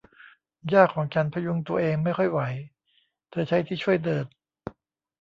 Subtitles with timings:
[0.71, 2.39] ย่าของฉันพยุงตัวเองไม่ค่อยไหว
[3.29, 4.25] เธอใช้ที่ช่วยเดิน